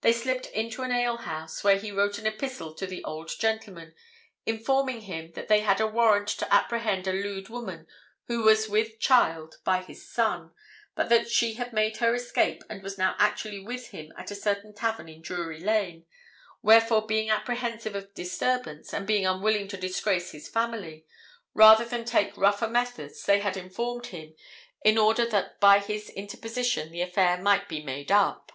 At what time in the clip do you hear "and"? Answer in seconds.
12.68-12.82, 18.92-19.06